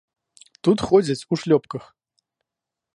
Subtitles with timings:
[0.67, 1.83] Тут ходзяць у шлёпках.